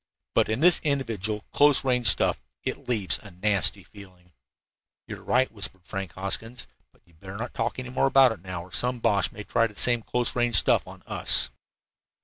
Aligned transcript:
But 0.33 0.49
in 0.49 0.61
this 0.61 0.79
individual 0.83 1.45
close 1.51 1.85
range 1.85 2.07
stuff 2.07 2.41
it 2.63 2.87
leaves 2.89 3.19
a 3.21 3.29
nasty 3.29 3.83
feeling." 3.83 4.33
"You 5.07 5.17
are 5.19 5.23
right," 5.23 5.51
whispered 5.51 5.85
Frank 5.85 6.13
Hoskins, 6.13 6.65
"but 6.91 7.03
you'd 7.05 7.19
better 7.19 7.37
not 7.37 7.53
talk 7.53 7.77
any 7.77 7.89
more 7.89 8.07
about 8.07 8.31
it 8.31 8.41
now 8.41 8.63
or 8.63 8.71
some 8.73 8.97
Boche 8.99 9.31
may 9.31 9.43
try 9.43 9.67
the 9.67 9.75
same 9.75 10.01
close 10.01 10.35
range 10.35 10.55
stuff 10.55 10.87
on 10.87 11.03
us." 11.05 11.51